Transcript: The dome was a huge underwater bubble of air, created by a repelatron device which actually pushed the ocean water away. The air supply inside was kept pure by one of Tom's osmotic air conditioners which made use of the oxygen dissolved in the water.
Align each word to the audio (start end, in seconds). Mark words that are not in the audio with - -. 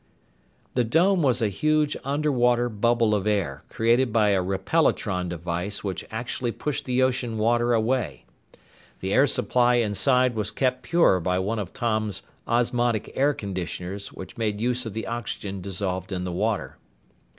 The 0.73 0.83
dome 0.83 1.21
was 1.21 1.43
a 1.43 1.47
huge 1.47 1.95
underwater 2.03 2.69
bubble 2.69 3.13
of 3.13 3.27
air, 3.27 3.61
created 3.69 4.11
by 4.11 4.29
a 4.29 4.41
repelatron 4.41 5.29
device 5.29 5.83
which 5.83 6.03
actually 6.09 6.51
pushed 6.53 6.85
the 6.85 7.03
ocean 7.03 7.37
water 7.37 7.71
away. 7.75 8.25
The 9.01 9.13
air 9.13 9.27
supply 9.27 9.75
inside 9.75 10.33
was 10.33 10.49
kept 10.49 10.81
pure 10.81 11.19
by 11.19 11.37
one 11.37 11.59
of 11.59 11.71
Tom's 11.71 12.23
osmotic 12.47 13.11
air 13.13 13.35
conditioners 13.35 14.11
which 14.11 14.39
made 14.39 14.59
use 14.59 14.87
of 14.87 14.93
the 14.95 15.05
oxygen 15.05 15.61
dissolved 15.61 16.11
in 16.11 16.23
the 16.23 16.31
water. 16.31 16.79